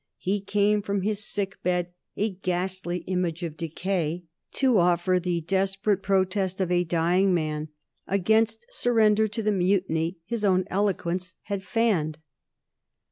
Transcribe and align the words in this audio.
He 0.17 0.41
came 0.41 0.81
from 0.81 1.03
his 1.03 1.23
sick 1.23 1.61
bed, 1.61 1.91
a 2.17 2.31
ghastly 2.31 3.01
image 3.05 3.43
of 3.43 3.55
decay, 3.55 4.23
to 4.53 4.79
offer 4.79 5.19
the 5.19 5.41
desperate 5.41 6.01
protest 6.01 6.59
of 6.59 6.71
a 6.71 6.83
dying 6.83 7.35
man 7.35 7.67
against 8.07 8.65
surrender 8.73 9.27
to 9.27 9.43
the 9.43 9.51
mutiny 9.51 10.17
his 10.25 10.43
own 10.43 10.63
eloquence 10.71 11.35
had 11.43 11.61
fanned. 11.63 12.17